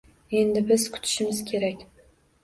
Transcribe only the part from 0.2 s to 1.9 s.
Endi biz kutishimiz kerak